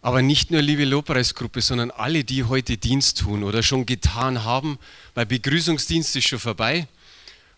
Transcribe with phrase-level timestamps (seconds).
[0.00, 4.78] Aber nicht nur liebe Lobpreisgruppe, sondern alle, die heute Dienst tun oder schon getan haben,
[5.14, 6.86] weil Begrüßungsdienst ist schon vorbei,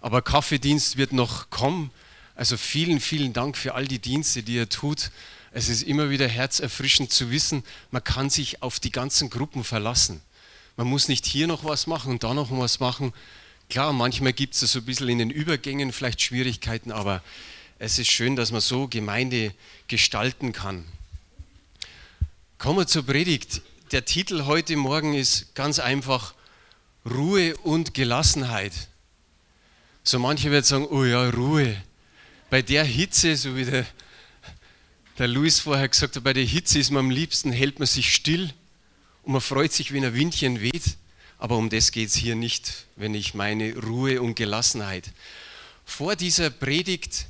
[0.01, 1.91] aber Kaffeedienst wird noch kommen.
[2.35, 5.11] Also vielen, vielen Dank für all die Dienste, die ihr tut.
[5.53, 10.23] Es ist immer wieder herzerfrischend zu wissen, man kann sich auf die ganzen Gruppen verlassen.
[10.77, 13.13] Man muss nicht hier noch was machen und da noch was machen.
[13.69, 17.23] Klar, manchmal gibt es so ein bisschen in den Übergängen vielleicht Schwierigkeiten, aber
[17.79, 19.53] es ist schön, dass man so Gemeinde
[19.89, 20.87] gestalten kann.
[22.61, 23.63] Kommen wir zur Predigt.
[23.91, 26.35] Der Titel heute Morgen ist ganz einfach
[27.11, 28.75] Ruhe und Gelassenheit.
[30.05, 31.75] So manche werden sagen, oh ja, Ruhe.
[32.51, 33.87] Bei der Hitze, so wie der,
[35.17, 38.13] der Luis vorher gesagt hat, bei der Hitze ist man am liebsten, hält man sich
[38.13, 38.53] still
[39.23, 40.99] und man freut sich, wenn ein Windchen weht.
[41.39, 45.13] Aber um das geht es hier nicht, wenn ich meine Ruhe und Gelassenheit.
[45.87, 47.25] Vor dieser Predigt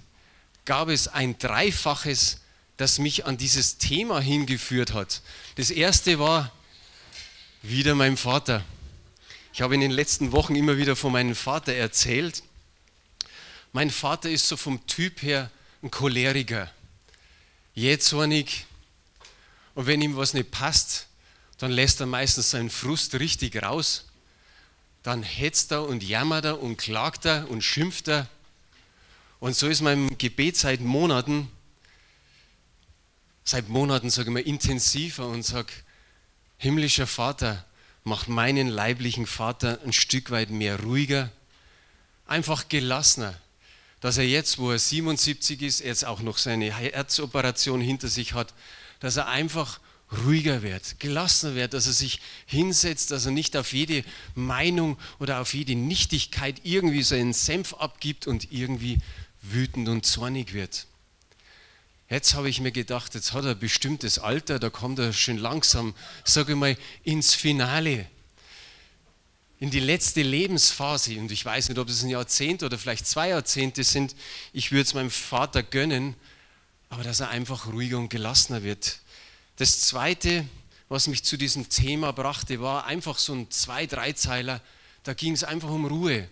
[0.64, 2.39] gab es ein Dreifaches
[2.80, 5.20] das mich an dieses Thema hingeführt hat.
[5.56, 6.50] Das erste war
[7.60, 8.64] wieder mein Vater.
[9.52, 12.42] Ich habe in den letzten Wochen immer wieder von meinem Vater erzählt.
[13.72, 15.50] Mein Vater ist so vom Typ her
[15.82, 16.70] ein Choleriker,
[17.74, 18.64] jähzornig.
[19.74, 21.06] Und wenn ihm was nicht passt,
[21.58, 24.06] dann lässt er meistens seinen Frust richtig raus.
[25.02, 28.26] Dann hetzt er und jammert er und klagt er und schimpft er.
[29.38, 31.50] Und so ist mein Gebet seit Monaten,
[33.44, 35.72] seit Monaten, sage ich mal, intensiver und sage,
[36.58, 37.64] himmlischer Vater,
[38.04, 41.30] mach meinen leiblichen Vater ein Stück weit mehr ruhiger,
[42.26, 43.34] einfach gelassener,
[44.00, 48.54] dass er jetzt, wo er 77 ist, jetzt auch noch seine Herzoperation hinter sich hat,
[49.00, 49.80] dass er einfach
[50.24, 54.04] ruhiger wird, gelassener wird, dass er sich hinsetzt, dass er nicht auf jede
[54.34, 58.98] Meinung oder auf jede Nichtigkeit irgendwie so einen Senf abgibt und irgendwie
[59.42, 60.86] wütend und zornig wird.
[62.10, 65.38] Jetzt habe ich mir gedacht, jetzt hat er ein bestimmtes Alter, da kommt er schön
[65.38, 65.94] langsam,
[66.24, 68.04] sage ich mal, ins Finale,
[69.60, 71.20] in die letzte Lebensphase.
[71.20, 74.16] Und ich weiß nicht, ob es ein Jahrzehnt oder vielleicht zwei Jahrzehnte sind.
[74.52, 76.16] Ich würde es meinem Vater gönnen,
[76.88, 78.98] aber dass er einfach ruhiger und gelassener wird.
[79.54, 80.44] Das Zweite,
[80.88, 84.60] was mich zu diesem Thema brachte, war einfach so ein Zwei-, Dreizeiler.
[85.04, 86.28] Da ging es einfach um Ruhe.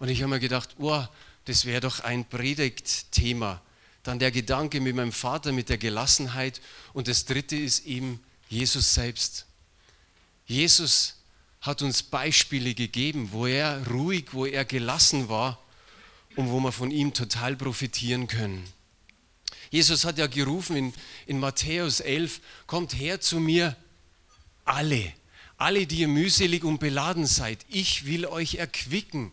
[0.00, 1.02] Und ich habe mir gedacht, oh,
[1.46, 3.62] das wäre doch ein Predigtthema
[4.02, 6.60] dann der Gedanke mit meinem Vater, mit der Gelassenheit.
[6.92, 9.46] Und das dritte ist eben Jesus selbst.
[10.46, 11.16] Jesus
[11.60, 15.58] hat uns Beispiele gegeben, wo er ruhig, wo er gelassen war
[16.36, 18.64] und wo wir von ihm total profitieren können.
[19.70, 20.94] Jesus hat ja gerufen in,
[21.26, 23.76] in Matthäus 11, kommt her zu mir
[24.64, 25.12] alle,
[25.56, 29.32] alle, die ihr mühselig und beladen seid, ich will euch erquicken.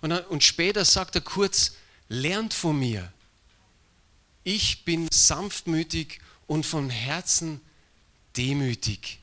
[0.00, 1.74] Und, und später sagt er kurz,
[2.08, 3.12] lernt von mir,
[4.46, 7.60] ich bin sanftmütig und von Herzen
[8.36, 9.18] demütig.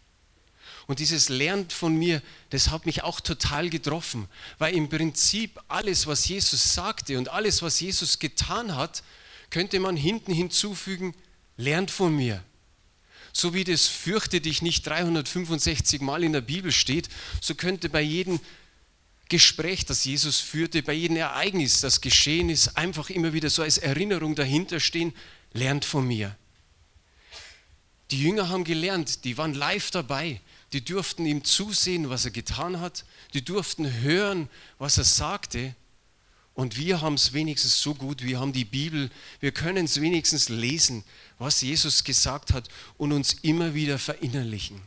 [0.86, 6.08] Und dieses Lernt von mir, das hat mich auch total getroffen, weil im Prinzip alles,
[6.08, 9.02] was Jesus sagte und alles, was Jesus getan hat,
[9.50, 11.16] könnte man hinten hinzufügen,
[11.56, 12.44] lernt von mir.
[13.32, 17.08] So wie das fürchte dich nicht 365 Mal in der Bibel steht,
[17.40, 18.42] so könnte bei jedem
[19.34, 23.80] Gespräch, das Jesus führte, bei jedem Ereignis, das geschehen ist, einfach immer wieder so als
[23.80, 25.12] Erinnerung dahinter stehen,
[25.54, 26.38] lernt von mir.
[28.12, 30.40] Die Jünger haben gelernt, die waren live dabei,
[30.72, 35.74] die durften ihm zusehen, was er getan hat, die durften hören, was er sagte.
[36.54, 40.50] Und wir haben es wenigstens so gut, wir haben die Bibel, wir können es wenigstens
[40.50, 41.04] lesen,
[41.40, 44.80] was Jesus gesagt hat und uns immer wieder verinnerlichen.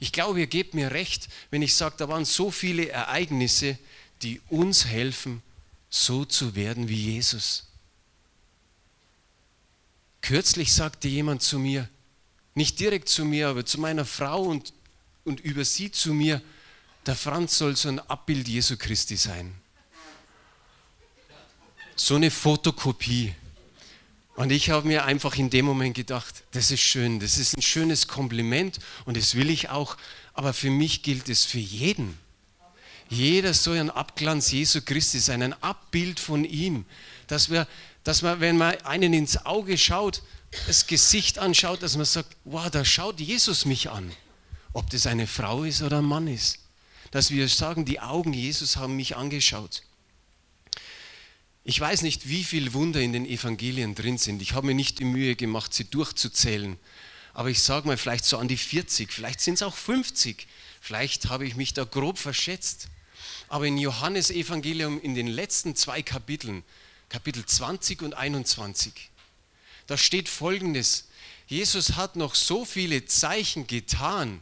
[0.00, 3.78] Ich glaube, ihr gebt mir recht, wenn ich sage, da waren so viele Ereignisse,
[4.22, 5.42] die uns helfen,
[5.90, 7.66] so zu werden wie Jesus.
[10.20, 11.88] Kürzlich sagte jemand zu mir,
[12.54, 14.72] nicht direkt zu mir, aber zu meiner Frau und,
[15.24, 16.42] und über sie zu mir,
[17.06, 19.54] der Franz soll so ein Abbild Jesu Christi sein.
[21.96, 23.34] So eine Fotokopie.
[24.38, 27.62] Und ich habe mir einfach in dem Moment gedacht, das ist schön, das ist ein
[27.62, 29.96] schönes Kompliment und das will ich auch,
[30.32, 32.16] aber für mich gilt es für jeden.
[33.08, 36.84] Jeder soll ein Abglanz Jesu Christi sein, ein Abbild von ihm,
[37.26, 37.66] dass wir,
[38.04, 40.22] dass man, wenn man einen ins Auge schaut,
[40.68, 44.12] das Gesicht anschaut, dass man sagt, wow, da schaut Jesus mich an,
[44.72, 46.60] ob das eine Frau ist oder ein Mann ist.
[47.10, 49.82] Dass wir sagen, die Augen Jesus haben mich angeschaut.
[51.68, 54.40] Ich weiß nicht, wie viele Wunder in den Evangelien drin sind.
[54.40, 56.78] Ich habe mir nicht die Mühe gemacht, sie durchzuzählen.
[57.34, 60.46] Aber ich sage mal, vielleicht so an die 40, vielleicht sind es auch 50.
[60.80, 62.88] Vielleicht habe ich mich da grob verschätzt.
[63.50, 66.64] Aber in Johannes Evangelium in den letzten zwei Kapiteln,
[67.10, 69.10] Kapitel 20 und 21,
[69.88, 71.08] Da steht folgendes.
[71.48, 74.40] Jesus hat noch so viele Zeichen getan,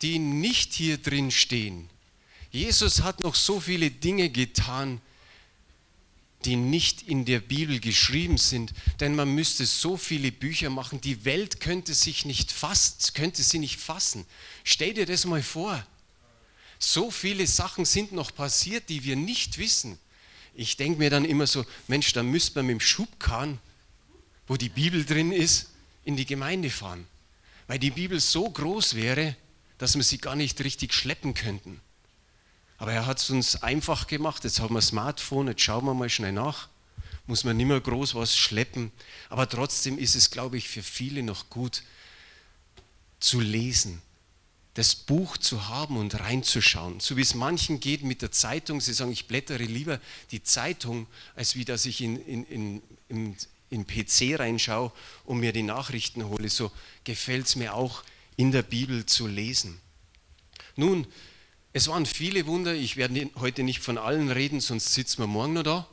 [0.00, 1.90] die nicht hier drin stehen.
[2.52, 5.04] Jesus hat noch so viele Dinge getan, die
[6.46, 11.60] nicht in der Bibel geschrieben sind, denn man müsste so viele Bücher machen, die Welt
[11.60, 14.26] könnte sich nicht fassen, könnte sie nicht fassen.
[14.62, 15.84] Stell dir das mal vor.
[16.78, 19.98] So viele Sachen sind noch passiert, die wir nicht wissen.
[20.54, 23.58] Ich denke mir dann immer so, Mensch, da müsste man mit dem Schubkahn,
[24.46, 25.70] wo die Bibel drin ist,
[26.04, 27.06] in die Gemeinde fahren.
[27.66, 29.36] Weil die Bibel so groß wäre,
[29.78, 31.80] dass wir sie gar nicht richtig schleppen könnten.
[32.78, 34.44] Aber er hat es uns einfach gemacht.
[34.44, 36.68] Jetzt haben wir ein Smartphone, jetzt schauen wir mal schnell nach.
[37.26, 38.92] Muss man nicht mehr groß was schleppen.
[39.30, 41.82] Aber trotzdem ist es, glaube ich, für viele noch gut
[43.20, 44.02] zu lesen,
[44.74, 47.00] das Buch zu haben und reinzuschauen.
[47.00, 48.80] So wie es manchen geht mit der Zeitung.
[48.80, 50.00] Sie sagen, ich blättere lieber
[50.30, 51.06] die Zeitung,
[51.36, 53.36] als wie dass ich in, in, in, in,
[53.70, 54.92] in PC reinschaue
[55.24, 56.48] und mir die Nachrichten hole.
[56.50, 56.70] So
[57.04, 58.02] gefällt es mir auch,
[58.36, 59.80] in der Bibel zu lesen.
[60.76, 61.06] Nun,
[61.76, 65.54] es waren viele Wunder, ich werde heute nicht von allen reden, sonst sitzen wir morgen
[65.54, 65.88] noch da.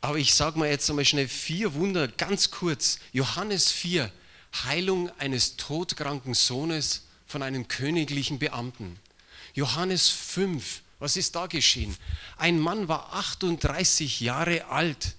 [0.00, 3.00] Aber ich sage mal jetzt einmal schnell vier Wunder, ganz kurz.
[3.12, 4.12] Johannes 4,
[4.64, 8.96] Heilung eines todkranken Sohnes von einem königlichen Beamten.
[9.54, 11.96] Johannes 5, was ist da geschehen?
[12.36, 15.16] Ein Mann war 38 Jahre alt,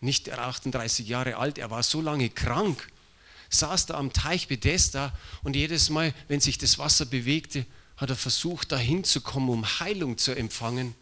[0.00, 2.88] nicht 38 Jahre alt, er war so lange krank,
[3.50, 5.12] saß da am Teich Bethesda
[5.42, 9.64] und jedes Mal, wenn sich das Wasser bewegte, hat er versucht, dahin zu kommen, um
[9.80, 10.94] Heilung zu empfangen.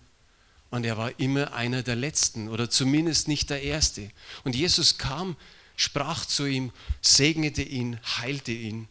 [0.70, 4.10] Und er war immer einer der Letzten oder zumindest nicht der Erste.
[4.44, 5.36] Und Jesus kam,
[5.76, 8.88] sprach zu ihm, segnete ihn, heilte ihn.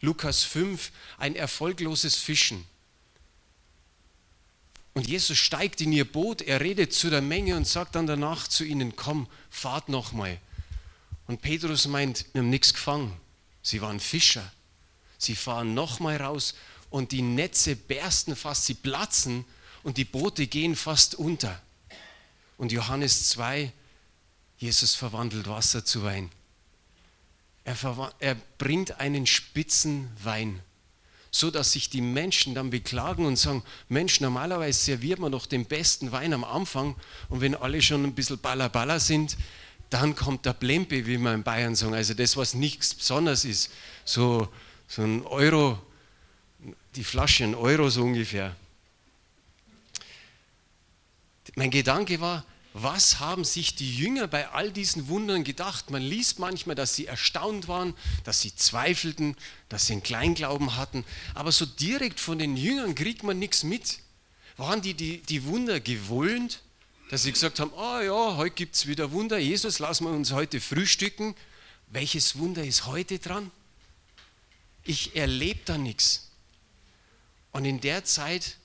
[0.00, 2.64] Lukas 5, ein erfolgloses Fischen.
[4.92, 8.46] Und Jesus steigt in ihr Boot, er redet zu der Menge und sagt dann danach
[8.46, 10.38] zu ihnen, komm, fahrt nochmal.
[11.26, 13.16] Und Petrus meint, wir haben nichts gefangen.
[13.60, 14.52] Sie waren Fischer.
[15.18, 16.54] Sie fahren nochmal raus
[16.94, 19.44] und die Netze bersten fast, sie platzen
[19.82, 21.60] und die Boote gehen fast unter.
[22.56, 23.72] Und Johannes 2,
[24.58, 26.30] Jesus verwandelt Wasser zu Wein.
[27.64, 27.74] Er,
[28.20, 30.60] er bringt einen spitzen Wein,
[31.32, 35.64] so dass sich die Menschen dann beklagen und sagen: Mensch, normalerweise serviert man doch den
[35.64, 36.94] besten Wein am Anfang
[37.28, 39.36] und wenn alle schon ein bisschen ballerballer sind,
[39.90, 43.72] dann kommt der Plempe, wie wir in Bayern sagen, also das, was nichts Besonderes ist,
[44.04, 44.48] so,
[44.86, 45.82] so ein Euro
[46.96, 48.54] die Flasche, ein Euro so ungefähr.
[51.56, 55.90] Mein Gedanke war, was haben sich die Jünger bei all diesen Wundern gedacht?
[55.90, 57.94] Man liest manchmal, dass sie erstaunt waren,
[58.24, 59.36] dass sie zweifelten,
[59.68, 64.00] dass sie einen Kleinglauben hatten, aber so direkt von den Jüngern kriegt man nichts mit.
[64.56, 66.62] Waren die, die die Wunder gewohnt,
[67.10, 70.32] dass sie gesagt haben, oh ja, heute gibt es wieder Wunder, Jesus, lassen wir uns
[70.32, 71.36] heute frühstücken.
[71.90, 73.52] Welches Wunder ist heute dran?
[74.82, 76.28] Ich erlebe da nichts.
[77.54, 78.56] Und in der Zeit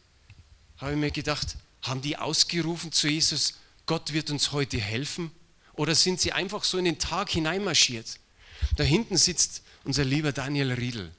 [0.78, 3.54] habe ich mir gedacht, haben die ausgerufen zu Jesus,
[3.86, 5.32] Gott wird uns heute helfen?
[5.74, 8.20] Oder sind sie einfach so in den Tag hineinmarschiert?
[8.78, 11.12] Da hinten sitzt unser lieber Daniel Riedel.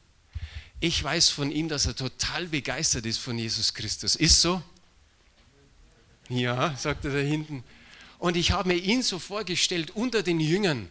[0.80, 4.16] Ich weiß von ihm, dass er total begeistert ist von Jesus Christus.
[4.16, 4.60] Ist so?
[6.28, 7.62] Ja, sagt er da hinten.
[8.18, 10.88] Und ich habe mir ihn so vorgestellt unter den Jüngern.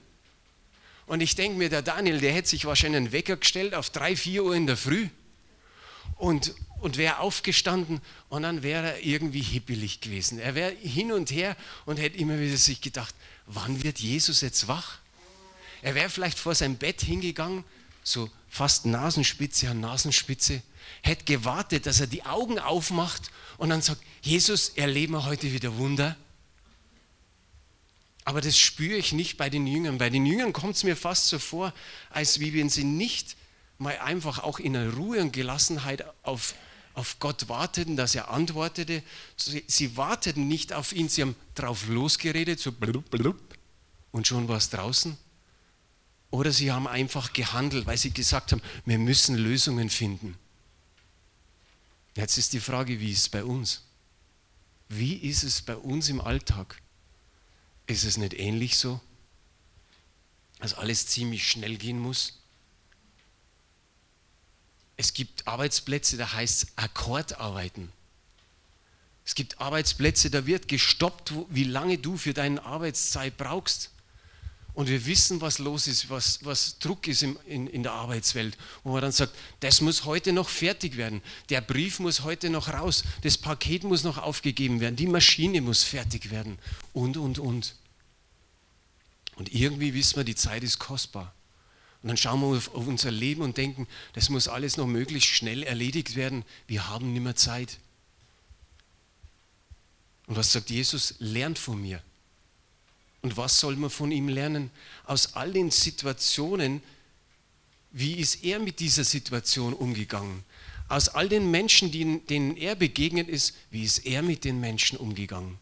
[1.07, 4.15] Und ich denke mir, der Daniel, der hätte sich wahrscheinlich einen Wecker gestellt auf drei,
[4.15, 5.09] vier Uhr in der Früh
[6.19, 10.39] und, und wäre aufgestanden und dann wäre er irgendwie hippelig gewesen.
[10.39, 11.55] Er wäre hin und her
[11.85, 13.13] und hätte immer wieder sich gedacht,
[13.45, 14.99] wann wird Jesus jetzt wach?
[15.81, 17.63] Er wäre vielleicht vor sein Bett hingegangen,
[18.03, 20.61] so fast Nasenspitze an Nasenspitze,
[21.01, 25.77] hätte gewartet, dass er die Augen aufmacht und dann sagt, Jesus, erleben wir heute wieder
[25.77, 26.15] Wunder.
[28.25, 29.97] Aber das spüre ich nicht bei den Jüngern.
[29.97, 31.73] Bei den Jüngern kommt es mir fast so vor,
[32.09, 33.35] als wie wenn sie nicht
[33.77, 36.53] mal einfach auch in einer Ruhe und Gelassenheit auf,
[36.99, 39.01] auf Gott warteten, dass er antwortete.
[39.37, 43.39] Sie, warteten nicht auf ihn, sie haben drauf losgeredet, so blub, blub,
[44.11, 45.17] und schon war es draußen.
[46.29, 50.37] Oder sie haben einfach gehandelt, weil sie gesagt haben, wir müssen Lösungen finden.
[52.15, 53.83] Jetzt ist die Frage, wie ist es bei uns?
[54.89, 56.81] Wie ist es bei uns im Alltag?
[57.87, 58.99] Ist es nicht ähnlich so,
[60.59, 62.38] dass alles ziemlich schnell gehen muss?
[64.99, 67.89] Es gibt Arbeitsplätze, da heißt es Akkordarbeiten.
[69.25, 73.91] Es gibt Arbeitsplätze, da wird gestoppt, wie lange du für deine Arbeitszeit brauchst.
[74.73, 78.57] Und wir wissen, was los ist, was, was Druck ist in, in, in der Arbeitswelt.
[78.83, 81.21] Wo man dann sagt, das muss heute noch fertig werden.
[81.47, 83.05] Der Brief muss heute noch raus.
[83.21, 84.97] Das Paket muss noch aufgegeben werden.
[84.97, 86.59] Die Maschine muss fertig werden.
[86.91, 87.73] Und, und, und.
[89.35, 91.33] Und irgendwie wissen wir, die Zeit ist kostbar.
[92.01, 95.29] Und dann schauen wir auf, auf unser Leben und denken, das muss alles noch möglichst
[95.29, 96.45] schnell erledigt werden.
[96.67, 97.77] Wir haben nicht mehr Zeit.
[100.27, 101.15] Und was sagt Jesus?
[101.19, 102.01] Lernt von mir.
[103.21, 104.71] Und was soll man von ihm lernen?
[105.05, 106.81] Aus all den Situationen,
[107.91, 110.43] wie ist er mit dieser Situation umgegangen?
[110.87, 115.57] Aus all den Menschen, denen er begegnet ist, wie ist er mit den Menschen umgegangen?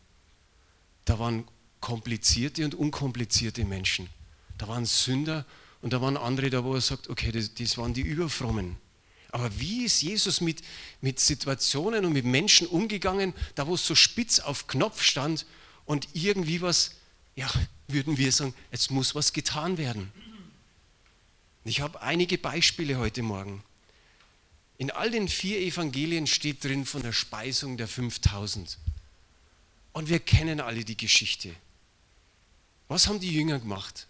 [1.05, 1.47] Da waren
[1.79, 4.09] komplizierte und unkomplizierte Menschen.
[4.57, 5.45] Da waren Sünder
[5.81, 8.77] und da waren andere da, wo er sagt, okay, das, das waren die Überfrommen.
[9.31, 10.61] Aber wie ist Jesus mit,
[11.01, 15.45] mit Situationen und mit Menschen umgegangen, da wo es so spitz auf Knopf stand
[15.85, 16.95] und irgendwie was,
[17.35, 17.49] ja,
[17.87, 20.11] würden wir sagen, jetzt muss was getan werden.
[21.65, 23.63] Ich habe einige Beispiele heute Morgen.
[24.77, 28.77] In all den vier Evangelien steht drin von der Speisung der 5000.
[29.91, 31.53] Und wir kennen alle die Geschichte.
[32.87, 34.07] Was haben die Jünger gemacht?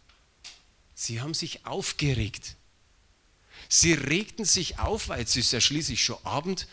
[0.99, 2.55] Sie haben sich aufgeregt.
[3.69, 6.67] Sie regten sich auf, weil es ist ja schließlich schon Abend.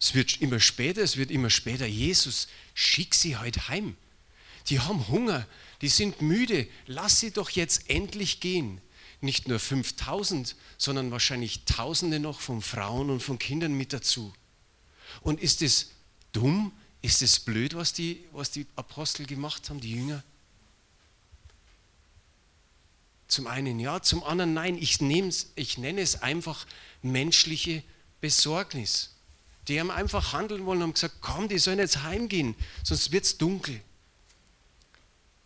[0.00, 1.84] Es wird immer später, es wird immer später.
[1.84, 3.94] Jesus, schick sie heute heim.
[4.68, 5.46] Die haben Hunger,
[5.82, 6.66] die sind müde.
[6.86, 8.80] Lass sie doch jetzt endlich gehen.
[9.20, 14.32] Nicht nur 5000, sondern wahrscheinlich Tausende noch von Frauen und von Kindern mit dazu.
[15.20, 15.90] Und ist es
[16.32, 16.72] dumm?
[17.02, 20.24] Ist es blöd, was die, was die Apostel gemacht haben, die Jünger?
[23.28, 24.78] Zum einen ja, zum anderen nein.
[24.78, 26.66] Ich, ich nenne es einfach
[27.02, 27.82] menschliche
[28.20, 29.14] Besorgnis.
[29.68, 32.54] Die haben einfach handeln wollen und haben gesagt, komm, die sollen jetzt heimgehen,
[32.84, 33.80] sonst wird es dunkel.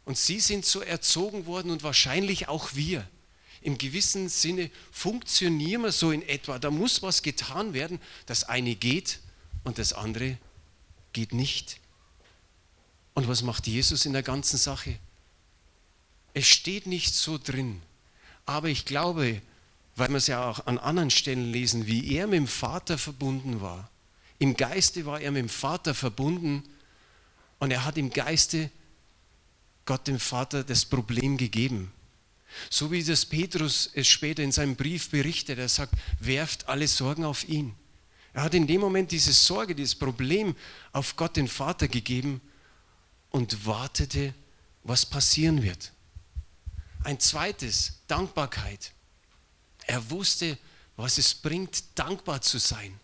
[0.04, 3.06] Und sie sind so erzogen worden und wahrscheinlich auch wir.
[3.62, 6.58] Im gewissen Sinne funktionieren wir so in etwa.
[6.58, 8.00] Da muss was getan werden.
[8.26, 9.20] Das eine geht
[9.64, 10.38] und das andere
[11.12, 11.78] geht nicht.
[13.14, 14.98] Und was macht Jesus in der ganzen Sache?
[16.34, 17.82] Es steht nicht so drin.
[18.46, 19.40] Aber ich glaube,
[19.96, 23.60] weil wir es ja auch an anderen Stellen lesen, wie er mit dem Vater verbunden
[23.60, 23.90] war.
[24.38, 26.62] Im Geiste war er mit dem Vater verbunden
[27.58, 28.70] und er hat im Geiste
[29.84, 31.92] Gott dem Vater das Problem gegeben.
[32.70, 37.24] So wie das Petrus es später in seinem Brief berichtet, er sagt, werft alle Sorgen
[37.24, 37.74] auf ihn.
[38.32, 40.54] Er hat in dem Moment diese Sorge, dieses Problem
[40.92, 42.40] auf Gott den Vater gegeben
[43.30, 44.34] und wartete,
[44.82, 45.92] was passieren wird.
[47.04, 48.92] Ein zweites, Dankbarkeit.
[49.86, 50.58] Er wusste,
[50.96, 52.98] was es bringt, dankbar zu sein.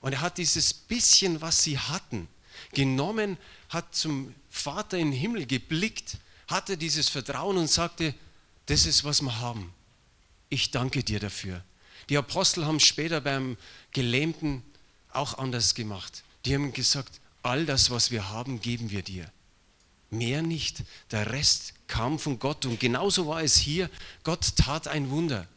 [0.00, 2.28] Und er hat dieses bisschen, was sie hatten,
[2.72, 3.36] genommen,
[3.68, 8.14] hat zum Vater im Himmel geblickt, hatte dieses Vertrauen und sagte,
[8.66, 9.72] das ist, was wir haben.
[10.48, 11.62] Ich danke dir dafür.
[12.08, 13.56] Die Apostel haben später beim
[13.92, 14.62] Gelähmten
[15.12, 16.22] auch anders gemacht.
[16.44, 19.30] Die haben gesagt, all das, was wir haben, geben wir dir.
[20.16, 20.84] Mehr nicht.
[21.10, 22.66] Der Rest kam von Gott.
[22.66, 23.90] Und genauso war es hier.
[24.22, 25.48] Gott tat ein Wunder.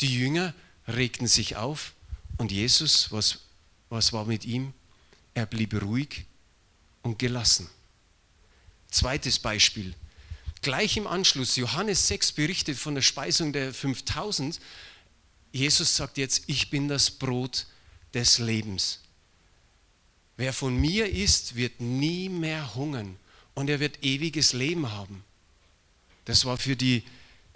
[0.00, 0.54] Die Jünger
[0.88, 1.92] regten sich auf
[2.38, 3.40] und Jesus, was,
[3.88, 4.72] was war mit ihm?
[5.34, 6.24] Er blieb ruhig
[7.02, 7.68] und gelassen.
[8.90, 9.94] Zweites Beispiel.
[10.62, 14.60] Gleich im Anschluss, Johannes 6 berichtet von der Speisung der 5000.
[15.52, 17.66] Jesus sagt jetzt, ich bin das Brot
[18.12, 19.00] des Lebens.
[20.36, 23.18] Wer von mir isst, wird nie mehr hungern
[23.54, 25.24] und er wird ewiges Leben haben.
[26.24, 27.02] Das war für die,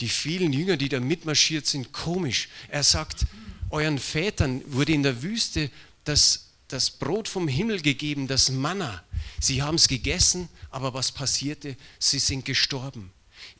[0.00, 2.48] die vielen Jünger, die da mitmarschiert sind, komisch.
[2.68, 3.26] Er sagt,
[3.70, 5.70] euren Vätern wurde in der Wüste
[6.04, 9.04] das, das Brot vom Himmel gegeben, das Manna.
[9.40, 11.76] Sie haben es gegessen, aber was passierte?
[11.98, 13.12] Sie sind gestorben.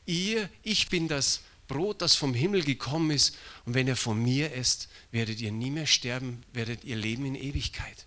[0.05, 3.35] Ihr, ich bin das Brot, das vom Himmel gekommen ist.
[3.65, 7.35] Und wenn ihr von mir esst, werdet ihr nie mehr sterben, werdet ihr leben in
[7.35, 8.05] Ewigkeit.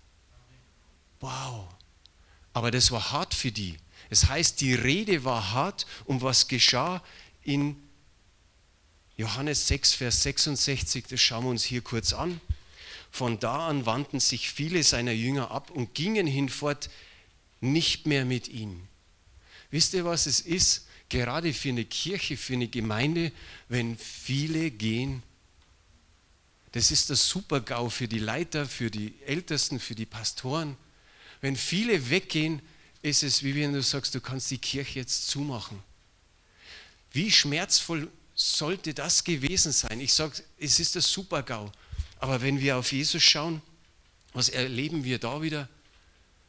[1.19, 1.67] Wow.
[2.53, 3.77] Aber das war hart für die.
[4.09, 7.03] Es heißt, die Rede war hart und was geschah
[7.43, 7.75] in
[9.17, 12.39] Johannes 6, Vers 66, das schauen wir uns hier kurz an.
[13.11, 16.89] Von da an wandten sich viele seiner Jünger ab und gingen hinfort
[17.59, 18.87] nicht mehr mit ihm.
[19.71, 20.87] Wisst ihr, was es ist?
[21.09, 23.31] Gerade für eine Kirche, für eine Gemeinde,
[23.67, 25.23] wenn viele gehen,
[26.71, 30.77] das ist das Super-GAU für die Leiter, für die Ältesten, für die Pastoren.
[31.41, 32.61] Wenn viele weggehen,
[33.01, 35.81] ist es wie wenn du sagst, du kannst die Kirche jetzt zumachen.
[37.11, 39.99] Wie schmerzvoll sollte das gewesen sein?
[39.99, 41.71] Ich sage, es ist das Super-GAU.
[42.19, 43.61] Aber wenn wir auf Jesus schauen,
[44.33, 45.69] was erleben wir da wieder?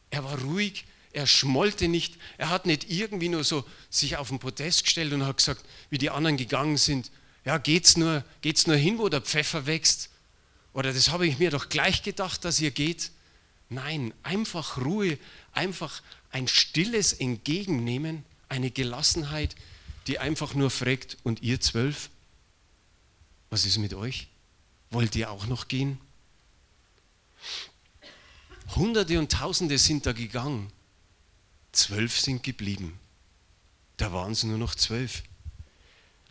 [0.09, 4.39] Er war ruhig, er schmollte nicht, er hat nicht irgendwie nur so sich auf den
[4.39, 7.11] Podest gestellt und hat gesagt, wie die anderen gegangen sind,
[7.43, 10.09] ja, geht's nur, geht's nur hin, wo der Pfeffer wächst?
[10.73, 13.11] Oder das habe ich mir doch gleich gedacht, dass ihr geht.
[13.69, 15.17] Nein, einfach Ruhe,
[15.53, 19.55] einfach ein stilles Entgegennehmen, eine Gelassenheit,
[20.07, 22.09] die einfach nur fragt, und ihr zwölf?
[23.49, 24.27] Was ist mit euch?
[24.89, 25.99] Wollt ihr auch noch gehen?
[28.75, 30.71] Hunderte und Tausende sind da gegangen.
[31.71, 32.97] Zwölf sind geblieben.
[33.97, 35.23] Da waren es nur noch zwölf.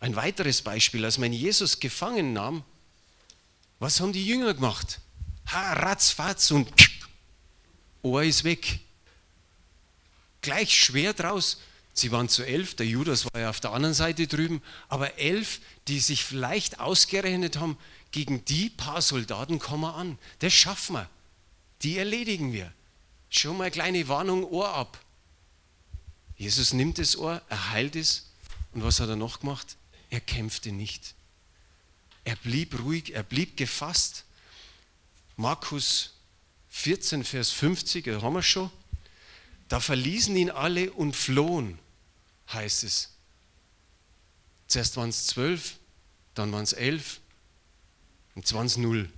[0.01, 2.65] Ein weiteres Beispiel, als man Jesus gefangen nahm,
[3.79, 5.01] was haben die Jünger gemacht?
[5.53, 6.71] Ha, ratzfatz und
[8.03, 8.81] Ohr ist weg.
[10.43, 11.59] Gleich schwer draus.
[11.93, 15.61] Sie waren zu elf, der Judas war ja auf der anderen Seite drüben, aber elf,
[15.89, 17.77] die sich vielleicht ausgerechnet haben,
[18.13, 20.19] gegen die paar Soldaten kommen wir an.
[20.39, 21.11] Das schaffen wir.
[21.83, 22.73] Die erledigen wir.
[23.29, 24.99] Schon mal eine kleine Warnung, Ohr ab.
[26.37, 28.31] Jesus nimmt das Ohr, er heilt es.
[28.73, 29.77] Und was hat er noch gemacht?
[30.11, 31.15] Er kämpfte nicht.
[32.25, 34.25] Er blieb ruhig, er blieb gefasst.
[35.37, 36.13] Markus
[36.71, 38.71] 14, Vers 50, da haben wir schon.
[39.71, 41.79] Da verließen ihn alle und flohen,
[42.53, 43.11] heißt es.
[44.67, 45.77] Zuerst waren es zwölf,
[46.35, 47.21] dann waren es elf
[48.35, 49.09] und jetzt waren es null.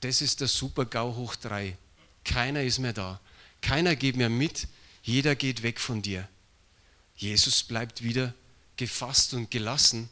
[0.00, 1.76] Das ist der Super-GAU hoch drei.
[2.24, 3.20] Keiner ist mehr da.
[3.60, 4.68] Keiner geht mehr mit.
[5.02, 6.26] Jeder geht weg von dir.
[7.14, 8.32] Jesus bleibt wieder
[8.78, 10.08] gefasst und gelassen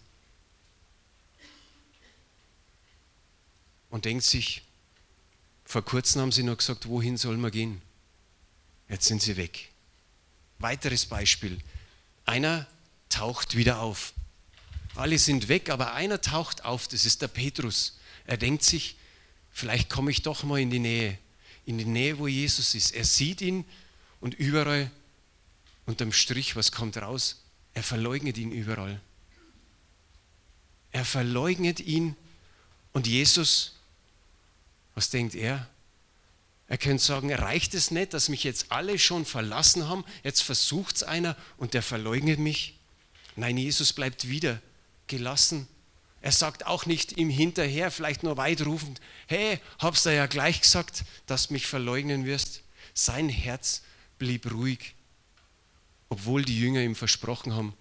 [3.89, 4.61] und denkt sich,
[5.65, 7.81] vor kurzem haben sie noch gesagt, wohin soll man gehen?
[8.88, 9.71] Jetzt sind sie weg.
[10.59, 11.59] Weiteres Beispiel.
[12.25, 12.66] Einer
[13.09, 14.12] taucht wieder auf.
[14.95, 17.99] Alle sind weg, aber einer taucht auf, das ist der Petrus.
[18.26, 18.97] Er denkt sich,
[19.52, 21.19] vielleicht komme ich doch mal in die Nähe,
[21.66, 22.93] in die Nähe, wo Jesus ist.
[22.93, 23.64] Er sieht ihn
[24.21, 24.90] und überall
[25.85, 27.43] unterm Strich, was kommt raus?
[27.75, 29.00] Er verleugnet ihn überall.
[30.93, 32.16] Er verleugnet ihn
[32.93, 33.75] und Jesus,
[34.95, 35.69] was denkt er?
[36.68, 40.96] Er könnte sagen, reicht es nicht, dass mich jetzt alle schon verlassen haben, jetzt versucht
[40.96, 42.78] es einer und der verleugnet mich?
[43.37, 44.61] Nein, Jesus bleibt wieder
[45.06, 45.68] gelassen.
[46.23, 50.61] Er sagt auch nicht ihm hinterher, vielleicht nur weit rufend, hey, hab's da ja gleich
[50.61, 52.62] gesagt, dass du mich verleugnen wirst.
[52.94, 53.83] Sein Herz
[54.18, 54.94] blieb ruhig,
[56.09, 57.74] obwohl die Jünger ihm versprochen haben,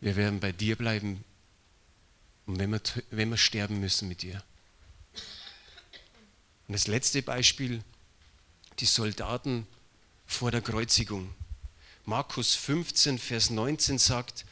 [0.00, 1.22] wir werden bei dir bleiben
[2.46, 4.42] und wenn wir, wenn wir sterben müssen mit dir.
[6.66, 7.82] Und das letzte Beispiel,
[8.80, 9.66] die Soldaten
[10.26, 11.34] vor der Kreuzigung.
[12.04, 14.44] Markus 15, Vers 19 sagt,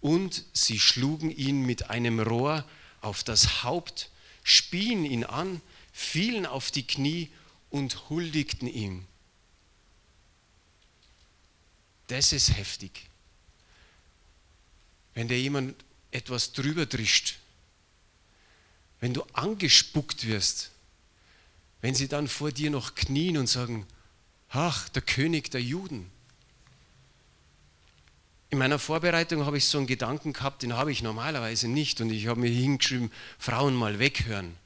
[0.00, 2.64] und sie schlugen ihn mit einem Rohr
[3.00, 4.10] auf das Haupt,
[4.42, 5.60] spien ihn an,
[5.92, 7.30] fielen auf die Knie
[7.70, 9.06] und huldigten ihm.
[12.08, 13.08] Das ist heftig.
[15.14, 15.74] Wenn dir jemand
[16.10, 17.38] etwas drüber drischt,
[19.00, 20.70] wenn du angespuckt wirst,
[21.86, 23.86] wenn sie dann vor dir noch knien und sagen,
[24.48, 26.10] ach, der König der Juden.
[28.50, 32.10] In meiner Vorbereitung habe ich so einen Gedanken gehabt, den habe ich normalerweise nicht und
[32.10, 34.56] ich habe mir hingeschrieben, Frauen mal weghören.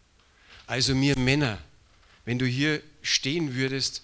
[0.67, 1.59] Also mir Männer,
[2.25, 4.03] wenn du hier stehen würdest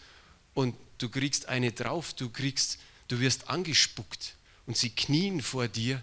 [0.52, 6.02] und du kriegst eine drauf, du kriegst, du wirst angespuckt und sie knien vor dir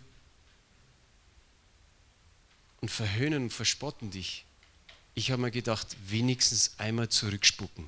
[2.81, 4.45] und verhöhnen und verspotten dich.
[5.15, 7.85] Ich habe mir gedacht, wenigstens einmal zurückspucken.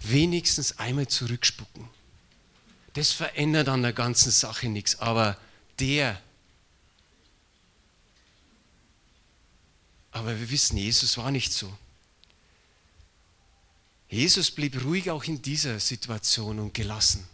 [0.00, 1.88] Wenigstens einmal zurückspucken.
[2.94, 4.98] Das verändert an der ganzen Sache nichts.
[4.98, 5.36] Aber
[5.78, 6.20] der,
[10.12, 11.72] aber wir wissen, Jesus war nicht so.
[14.08, 17.28] Jesus blieb ruhig auch in dieser Situation und gelassen.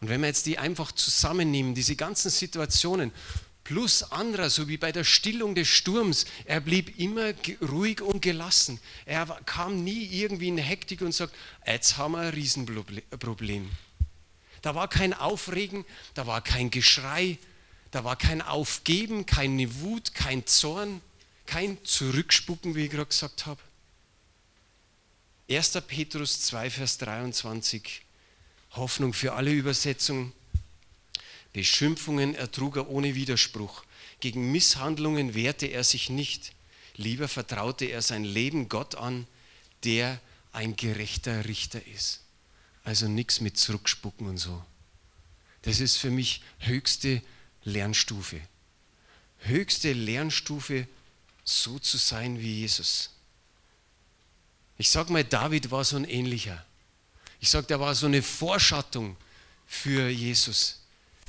[0.00, 3.12] Und wenn wir jetzt die einfach zusammennehmen, diese ganzen Situationen,
[3.70, 6.26] plus anderer, so wie bei der Stillung des Sturms.
[6.44, 8.80] Er blieb immer ruhig und gelassen.
[9.06, 11.32] Er kam nie irgendwie in Hektik und sagt,
[11.64, 13.70] jetzt haben wir ein Riesenproblem.
[14.60, 17.38] Da war kein Aufregen, da war kein Geschrei,
[17.92, 21.00] da war kein Aufgeben, keine Wut, kein Zorn,
[21.46, 23.60] kein Zurückspucken, wie ich gerade gesagt habe.
[25.48, 25.80] 1.
[25.86, 28.02] Petrus 2, Vers 23,
[28.72, 30.32] Hoffnung für alle Übersetzungen.
[31.52, 33.84] Beschimpfungen ertrug er ohne Widerspruch.
[34.20, 36.52] Gegen Misshandlungen wehrte er sich nicht.
[36.96, 39.26] Lieber vertraute er sein Leben Gott an,
[39.84, 40.20] der
[40.52, 42.20] ein gerechter Richter ist.
[42.84, 44.64] Also nichts mit Zurückspucken und so.
[45.62, 47.22] Das ist für mich höchste
[47.64, 48.40] Lernstufe.
[49.40, 50.86] Höchste Lernstufe,
[51.44, 53.10] so zu sein wie Jesus.
[54.78, 56.64] Ich sage mal, David war so ein ähnlicher.
[57.40, 59.16] Ich sage, der war so eine Vorschattung
[59.66, 60.79] für Jesus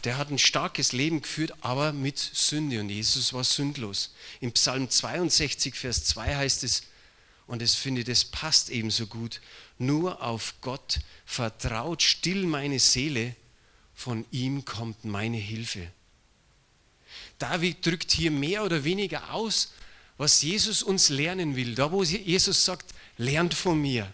[0.03, 2.79] der hat ein starkes Leben geführt, aber mit Sünde.
[2.79, 4.13] Und Jesus war sündlos.
[4.39, 6.83] Im Psalm 62, Vers 2 heißt es,
[7.47, 9.41] und das finde das passt ebenso gut,
[9.77, 13.35] nur auf Gott vertraut still meine Seele,
[13.93, 15.91] von ihm kommt meine Hilfe.
[17.37, 19.73] David drückt hier mehr oder weniger aus,
[20.17, 21.75] was Jesus uns lernen will.
[21.75, 24.11] Da, wo Jesus sagt, lernt von mir.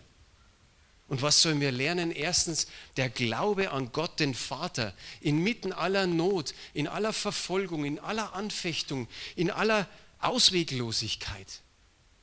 [1.07, 2.11] Und was sollen wir lernen?
[2.11, 2.67] Erstens,
[2.97, 9.07] der Glaube an Gott, den Vater, inmitten aller Not, in aller Verfolgung, in aller Anfechtung,
[9.35, 9.87] in aller
[10.19, 11.61] Ausweglosigkeit.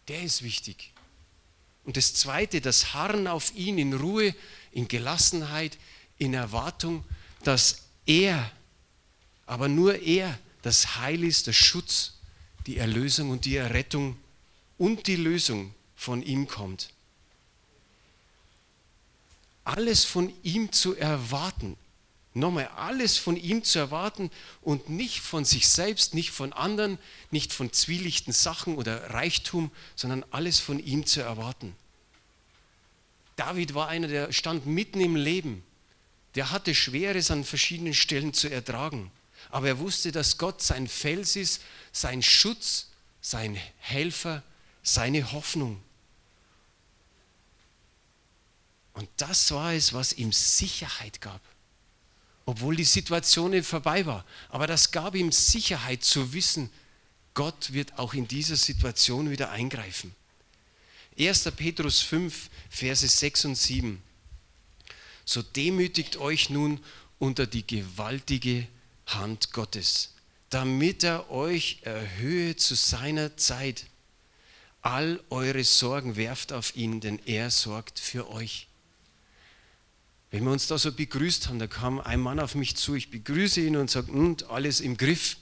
[0.09, 0.93] Der ist wichtig.
[1.85, 4.35] Und das Zweite, das Harren auf ihn in Ruhe,
[4.71, 5.79] in Gelassenheit,
[6.19, 7.05] in Erwartung,
[7.43, 8.51] dass er,
[9.47, 12.15] aber nur er, das Heil ist, der Schutz,
[12.67, 14.19] die Erlösung und die Errettung
[14.77, 16.94] und die Lösung von ihm kommt
[19.65, 21.77] alles von ihm zu erwarten.
[22.37, 26.99] Nochmal, alles von ihm zu erwarten und nicht von sich selbst, nicht von anderen,
[27.31, 31.77] nicht von zwielichten Sachen oder Reichtum, sondern alles von ihm zu erwarten.
[33.37, 35.63] David war einer, der stand mitten im Leben.
[36.35, 39.13] Der hatte Schweres an verschiedenen Stellen zu ertragen.
[39.51, 42.89] Aber er wusste, dass Gott sein Fels ist, sein Schutz,
[43.21, 44.43] sein Helfer,
[44.83, 45.81] seine Hoffnung.
[48.95, 51.41] Und das war es, was ihm Sicherheit gab.
[52.47, 54.25] Obwohl die Situation nicht vorbei war.
[54.49, 56.71] Aber das gab ihm Sicherheit zu wissen,
[57.35, 60.15] Gott wird auch in dieser Situation wieder eingreifen.
[61.19, 61.51] 1.
[61.57, 64.03] Petrus 5, Verse 6 und 7.
[65.25, 66.81] So demütigt euch nun
[67.19, 68.67] unter die gewaltige
[69.07, 70.15] Hand Gottes,
[70.51, 73.87] damit er euch erhöhe zu seiner Zeit.
[74.83, 78.69] All eure Sorgen werft auf ihn, denn er sorgt für euch.
[80.35, 83.09] Wenn wir uns da so begrüßt haben, da kam ein Mann auf mich zu, ich
[83.09, 85.37] begrüße ihn und sage, und alles im Griff.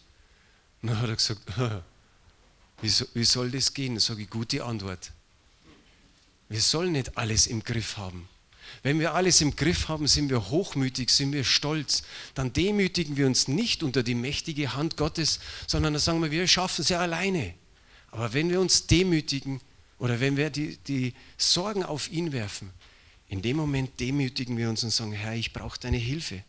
[0.83, 1.41] Und dann hat er gesagt,
[2.83, 3.95] wie, so, wie soll das gehen?
[3.95, 5.13] Da sage ich, gute Antwort.
[6.51, 8.29] Wir sollen nicht alles im Griff haben.
[8.83, 12.03] Wenn wir alles im Griff haben, sind wir hochmütig, sind wir stolz.
[12.35, 16.47] Dann demütigen wir uns nicht unter die mächtige Hand Gottes, sondern dann sagen wir, wir
[16.47, 17.55] schaffen es ja alleine.
[18.11, 19.63] Aber wenn wir uns demütigen
[19.99, 22.71] oder wenn wir die, die Sorgen auf ihn werfen,
[23.33, 26.45] in dem Moment demütigen wir uns und sagen, Herr, ich brauche deine Hilfe.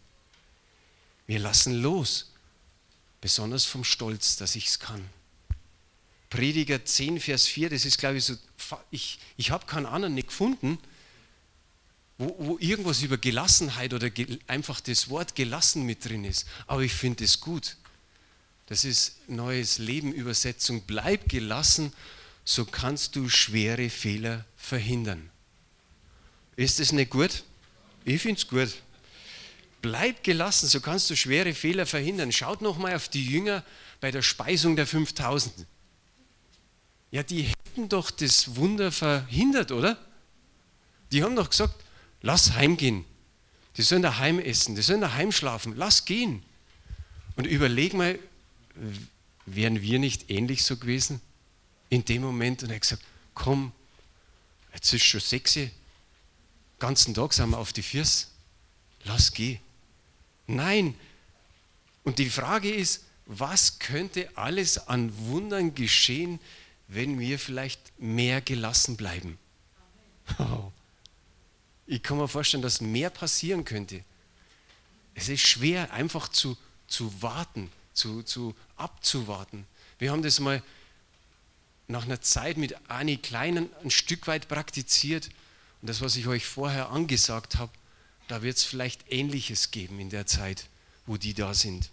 [1.25, 2.33] Wir lassen los,
[3.21, 5.01] besonders vom Stolz, dass ich es kann.
[6.29, 8.35] Prediger 10, Vers 4, das ist, glaube ich, so,
[8.91, 10.77] ich, ich habe keinen anderen nicht gefunden,
[12.17, 16.45] wo, wo irgendwas über Gelassenheit oder ge, einfach das Wort gelassen mit drin ist.
[16.67, 17.77] Aber ich finde es gut.
[18.65, 20.81] Das ist Neues Leben Übersetzung.
[20.85, 21.93] Bleib gelassen,
[22.43, 25.29] so kannst du schwere Fehler verhindern.
[26.55, 27.43] Ist das nicht gut?
[28.05, 28.69] Ich finde es gut.
[29.81, 32.31] Bleib gelassen, so kannst du schwere Fehler verhindern.
[32.31, 33.63] Schaut nochmal auf die Jünger
[33.99, 35.65] bei der Speisung der 5000.
[37.11, 39.97] Ja, die hätten doch das Wunder verhindert, oder?
[41.11, 41.75] Die haben doch gesagt,
[42.21, 43.05] lass heimgehen.
[43.77, 46.43] Die sollen daheim essen, die sollen daheim schlafen, lass gehen.
[47.35, 48.19] Und überleg mal,
[49.45, 51.21] wären wir nicht ähnlich so gewesen
[51.89, 52.63] in dem Moment?
[52.63, 53.71] Und er hat gesagt, komm,
[54.73, 55.57] jetzt ist schon sechs,
[56.83, 58.27] ganzen Tag sind wir auf die Füße.
[59.05, 59.61] Lass gehen.
[60.47, 60.95] Nein.
[62.03, 66.41] Und die Frage ist, was könnte alles an Wundern geschehen,
[66.89, 69.39] wenn wir vielleicht mehr gelassen bleiben?
[71.85, 74.03] Ich kann mir vorstellen, dass mehr passieren könnte.
[75.15, 79.65] Es ist schwer, einfach zu, zu warten, zu, zu abzuwarten.
[79.99, 80.61] Wir haben das mal
[81.87, 85.29] nach einer Zeit mit Ani Kleinen ein Stück weit praktiziert
[85.83, 87.73] und das, was ich euch vorher angesagt habe,
[88.29, 90.67] da wird es vielleicht Ähnliches geben in der Zeit,
[91.05, 91.89] wo die da sind.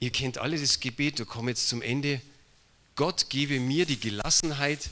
[0.00, 2.20] Ihr kennt alle das Gebet, wir kommen jetzt zum Ende.
[2.96, 4.90] Gott gebe mir die Gelassenheit,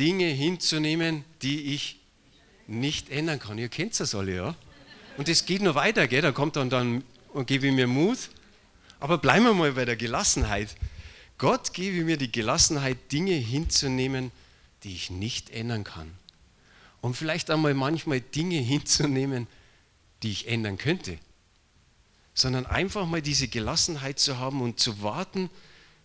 [0.00, 2.00] Dinge hinzunehmen, die ich
[2.66, 3.56] nicht ändern kann.
[3.56, 4.56] Ihr kennt das alle, ja?
[5.16, 6.22] Und es geht noch weiter, gell?
[6.22, 8.18] da kommt dann, dann und gebe mir Mut.
[8.98, 10.74] Aber bleiben wir mal bei der Gelassenheit.
[11.38, 14.38] Gott gebe mir die Gelassenheit, Dinge hinzunehmen, die
[14.84, 16.12] ich nicht ändern kann.
[17.00, 19.46] Und vielleicht einmal manchmal Dinge hinzunehmen,
[20.22, 21.18] die ich ändern könnte.
[22.34, 25.50] Sondern einfach mal diese Gelassenheit zu haben und zu warten,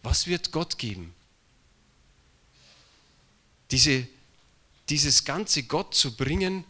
[0.02, 1.14] was wird Gott geben.
[3.72, 4.08] Diese,
[4.90, 6.64] dieses ganze Gott zu bringen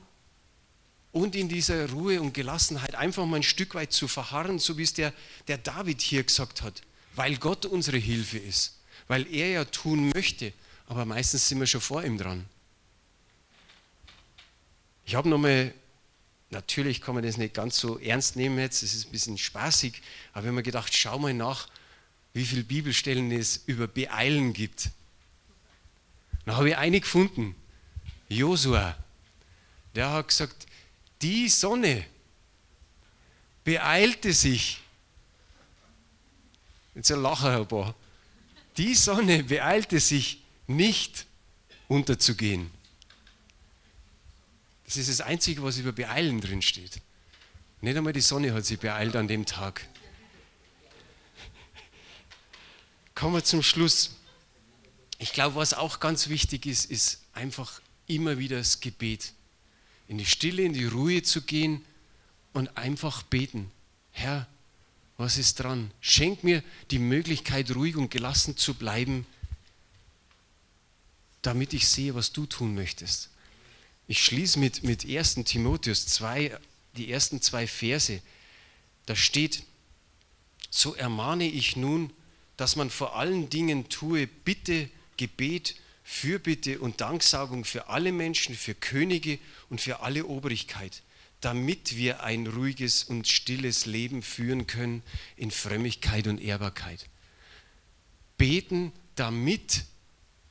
[1.12, 4.84] und in dieser Ruhe und Gelassenheit einfach mal ein Stück weit zu verharren, so wie
[4.84, 5.14] es der,
[5.48, 6.82] der David hier gesagt hat,
[7.16, 10.54] weil Gott unsere Hilfe ist, weil er ja tun möchte,
[10.94, 12.46] aber meistens sind wir schon vor ihm dran.
[15.06, 15.74] Ich habe nochmal,
[16.50, 20.02] natürlich kann man das nicht ganz so ernst nehmen jetzt, es ist ein bisschen spaßig,
[20.32, 21.68] aber habe mir gedacht, schau mal nach,
[22.34, 24.90] wie viele Bibelstellen es über Beeilen gibt.
[26.46, 27.56] Da habe ich eine gefunden.
[28.30, 28.98] Josua,
[29.96, 30.66] der hat gesagt,
[31.22, 32.06] die Sonne
[33.64, 34.84] beeilte sich
[36.96, 37.96] Jetzt ein paar.
[38.78, 41.26] Die Sonne beeilte sich nicht
[41.88, 42.72] unterzugehen.
[44.86, 47.02] Das ist das Einzige, was über Beeilen drin steht.
[47.82, 49.88] Nicht einmal die Sonne hat sich beeilt an dem Tag.
[53.16, 54.16] Kommen wir zum Schluss.
[55.20, 59.34] Ich glaube, was auch ganz wichtig ist, ist einfach immer wieder das Gebet.
[60.08, 61.84] In die Stille, in die Ruhe zu gehen
[62.54, 63.72] und einfach beten.
[64.12, 64.48] Herr,
[65.18, 65.92] was ist dran?
[66.02, 69.26] Schenk mir die Möglichkeit, ruhig und gelassen zu bleiben,
[71.44, 73.30] damit ich sehe, was du tun möchtest.
[74.08, 75.36] Ich schließe mit, mit 1.
[75.46, 76.58] Timotheus 2,
[76.98, 78.22] die ersten zwei Verse.
[79.06, 79.64] Da steht,
[80.70, 82.12] so ermahne ich nun,
[82.58, 88.76] dass man vor allen Dingen tue Bitte, Gebet, Fürbitte und Danksagung für alle Menschen, für
[88.76, 91.02] Könige und für alle Obrigkeit,
[91.42, 95.02] damit wir ein ruhiges und stilles Leben führen können
[95.38, 97.08] in Frömmigkeit und Ehrbarkeit.
[98.38, 99.86] Beten, damit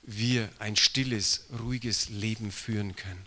[0.03, 3.25] wir ein stilles, ruhiges Leben führen können.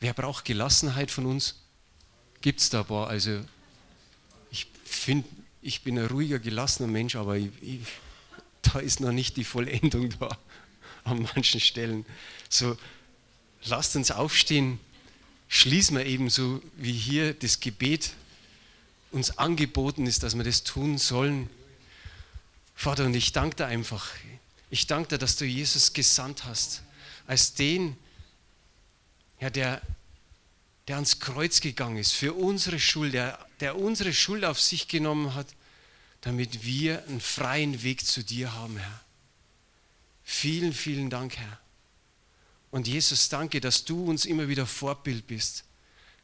[0.00, 1.56] Wer braucht Gelassenheit von uns?
[2.40, 3.08] Gibt es da ein paar?
[3.08, 3.40] Also,
[4.50, 5.28] ich finde,
[5.62, 7.80] ich bin ein ruhiger, gelassener Mensch, aber ich, ich,
[8.62, 10.36] da ist noch nicht die Vollendung da
[11.04, 12.04] an manchen Stellen.
[12.48, 12.76] So,
[13.64, 14.78] lasst uns aufstehen,
[15.48, 18.12] schließen wir eben so, wie hier das Gebet
[19.10, 21.48] uns angeboten ist, dass wir das tun sollen.
[22.74, 24.10] Vater, und ich danke dir einfach.
[24.74, 26.82] Ich danke dir, dass du Jesus gesandt hast,
[27.28, 27.96] als den,
[29.38, 29.80] ja, der,
[30.88, 35.36] der ans Kreuz gegangen ist, für unsere Schuld, der, der unsere Schuld auf sich genommen
[35.36, 35.46] hat,
[36.22, 39.00] damit wir einen freien Weg zu dir haben, Herr.
[40.24, 41.60] Vielen, vielen Dank, Herr.
[42.72, 45.62] Und Jesus, danke, dass du uns immer wieder Vorbild bist.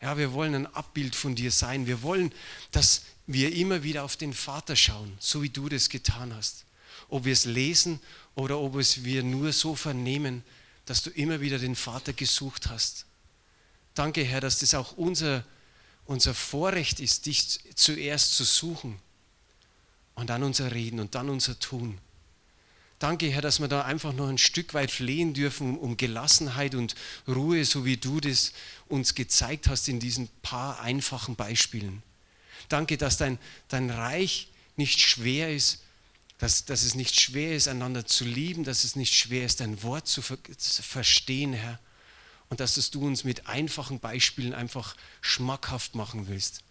[0.03, 1.87] Ja, wir wollen ein Abbild von dir sein.
[1.87, 2.35] Wir wollen,
[2.73, 6.65] dass wir immer wieder auf den Vater schauen, so wie du das getan hast.
[7.09, 8.01] Ob wir es lesen
[8.35, 10.45] oder ob es wir nur so vernehmen,
[10.87, 13.07] dass du immer wieder den Vater gesucht hast.
[13.95, 15.45] Danke, Herr, dass das auch unser,
[16.07, 18.99] unser Vorrecht ist, dich zuerst zu suchen
[20.15, 21.99] und dann unser Reden und dann unser Tun.
[22.99, 26.95] Danke, Herr, dass wir da einfach noch ein Stück weit flehen dürfen um Gelassenheit und
[27.27, 28.53] Ruhe, so wie du das
[28.89, 32.03] uns gezeigt hast in diesen paar einfachen Beispielen.
[32.69, 35.81] Danke, dass dein, dein Reich nicht schwer ist,
[36.41, 39.83] dass, dass es nicht schwer ist, einander zu lieben, dass es nicht schwer ist, dein
[39.83, 41.79] Wort zu, ver zu verstehen, Herr.
[42.49, 46.63] Und dass es du uns mit einfachen Beispielen einfach schmackhaft machen willst.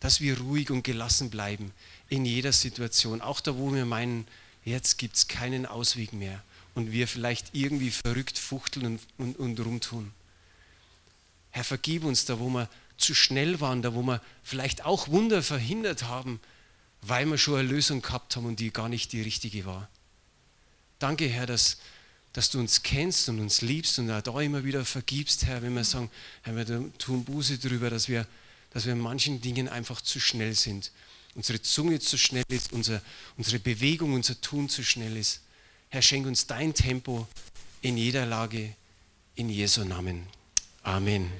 [0.00, 1.72] Dass wir ruhig und gelassen bleiben
[2.08, 4.26] in jeder Situation, auch da, wo wir meinen,
[4.64, 6.42] jetzt gibt es keinen Ausweg mehr
[6.74, 10.10] und wir vielleicht irgendwie verrückt fuchteln und, und, und rumtun.
[11.50, 15.42] Herr, vergib uns da, wo wir zu schnell waren, da, wo wir vielleicht auch Wunder
[15.42, 16.40] verhindert haben,
[17.02, 19.88] weil wir schon eine Lösung gehabt haben und die gar nicht die richtige war.
[20.98, 21.78] Danke, Herr, dass,
[22.32, 25.74] dass du uns kennst und uns liebst und auch da immer wieder vergibst, Herr, wenn
[25.74, 26.10] wir sagen,
[26.42, 28.26] Herr, wir tun Buße darüber, dass wir,
[28.70, 30.92] dass wir in manchen Dingen einfach zu schnell sind.
[31.34, 33.02] Unsere Zunge zu schnell ist, unser,
[33.36, 35.40] unsere Bewegung, unser Tun zu schnell ist.
[35.88, 37.26] Herr, schenk uns dein Tempo
[37.80, 38.74] in jeder Lage,
[39.34, 40.26] in Jesu Namen.
[40.82, 41.30] Amen.